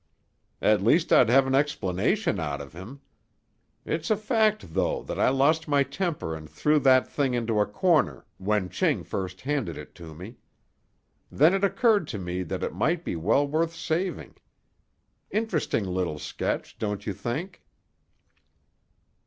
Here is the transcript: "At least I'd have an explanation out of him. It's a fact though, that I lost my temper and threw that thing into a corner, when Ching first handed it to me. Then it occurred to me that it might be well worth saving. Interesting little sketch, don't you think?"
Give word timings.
"At 0.63 0.81
least 0.81 1.13
I'd 1.13 1.29
have 1.29 1.45
an 1.45 1.53
explanation 1.53 2.39
out 2.39 2.59
of 2.59 2.73
him. 2.73 3.01
It's 3.85 4.09
a 4.09 4.17
fact 4.17 4.73
though, 4.73 5.03
that 5.03 5.19
I 5.19 5.29
lost 5.29 5.67
my 5.67 5.83
temper 5.83 6.35
and 6.35 6.49
threw 6.49 6.79
that 6.79 7.07
thing 7.07 7.35
into 7.35 7.59
a 7.59 7.67
corner, 7.67 8.25
when 8.39 8.67
Ching 8.67 9.03
first 9.03 9.41
handed 9.41 9.77
it 9.77 9.93
to 10.01 10.15
me. 10.15 10.37
Then 11.31 11.53
it 11.53 11.63
occurred 11.63 12.07
to 12.07 12.17
me 12.17 12.41
that 12.41 12.63
it 12.63 12.73
might 12.73 13.05
be 13.05 13.15
well 13.15 13.45
worth 13.47 13.75
saving. 13.75 14.33
Interesting 15.29 15.85
little 15.85 16.17
sketch, 16.17 16.79
don't 16.79 17.05
you 17.05 17.13
think?" 17.13 17.61